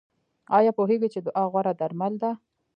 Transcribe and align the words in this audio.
ایا 0.57 0.71
پوهیږئ 0.77 1.07
چې 1.13 1.19
دعا 1.25 1.43
غوره 1.51 1.73
درمل 1.79 2.13
ده؟ 2.21 2.31